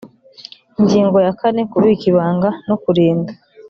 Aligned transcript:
ingingo 0.79 1.17
ya 1.25 1.33
kane 1.39 1.61
kubika 1.71 2.05
ibanga 2.11 2.49
no 2.67 2.75
kurinda 2.83 3.31